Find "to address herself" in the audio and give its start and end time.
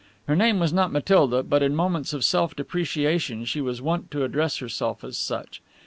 4.09-5.03